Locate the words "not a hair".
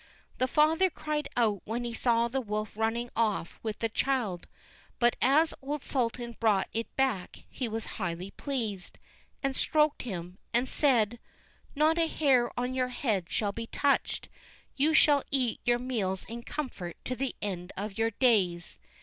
11.75-12.49